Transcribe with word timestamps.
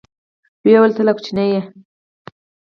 ويې 0.63 0.77
ويل 0.79 0.93
ته 0.97 1.01
لا 1.05 1.11
کوچنى 1.15 1.45
يې. 1.53 1.59